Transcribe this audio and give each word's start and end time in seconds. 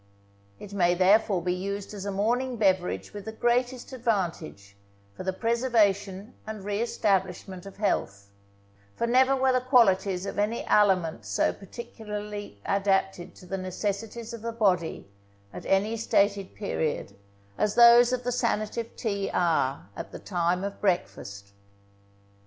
It 0.59 0.73
may 0.73 0.95
therefore 0.95 1.43
be 1.43 1.53
used 1.53 1.93
as 1.93 2.05
a 2.05 2.11
morning 2.11 2.57
beverage 2.57 3.13
with 3.13 3.25
the 3.25 3.31
greatest 3.31 3.93
advantage, 3.93 4.75
for 5.15 5.21
the 5.21 5.31
preservation 5.31 6.33
and 6.47 6.65
re 6.65 6.81
establishment 6.81 7.67
of 7.67 7.77
health; 7.77 8.31
for 8.95 9.05
never 9.05 9.35
were 9.35 9.53
the 9.53 9.61
qualities 9.61 10.25
of 10.25 10.39
any 10.39 10.65
aliment 10.65 11.23
so 11.25 11.53
particularly 11.53 12.59
adapted 12.65 13.35
to 13.35 13.45
the 13.45 13.59
necessities 13.59 14.33
of 14.33 14.41
the 14.41 14.51
body 14.51 15.07
at 15.53 15.67
any 15.67 15.95
stated 15.97 16.55
period 16.55 17.15
as 17.59 17.75
those 17.75 18.11
of 18.11 18.23
the 18.23 18.31
sanative 18.31 18.95
tea 18.95 19.29
are 19.31 19.87
at 19.95 20.11
the 20.11 20.17
time 20.17 20.63
of 20.63 20.81
breakfast. 20.81 21.53